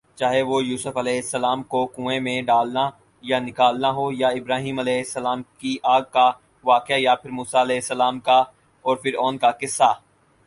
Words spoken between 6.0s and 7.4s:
کا واقعہ یا پھر